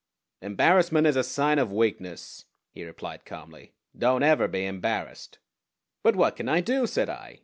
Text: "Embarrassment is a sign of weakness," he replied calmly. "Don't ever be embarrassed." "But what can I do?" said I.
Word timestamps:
"Embarrassment 0.41 1.05
is 1.05 1.15
a 1.15 1.23
sign 1.23 1.59
of 1.59 1.71
weakness," 1.71 2.45
he 2.71 2.83
replied 2.83 3.23
calmly. 3.23 3.73
"Don't 3.95 4.23
ever 4.23 4.47
be 4.47 4.65
embarrassed." 4.65 5.37
"But 6.01 6.15
what 6.15 6.35
can 6.35 6.49
I 6.49 6.59
do?" 6.59 6.87
said 6.87 7.07
I. 7.07 7.39